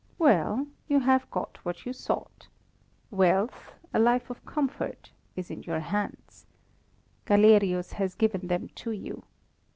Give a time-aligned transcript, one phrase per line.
[0.17, 2.47] _'Well, you have got what you sought.
[3.11, 6.47] Wealth, a life of comfort is in your hands.
[7.25, 9.21] Galerius has given them to you.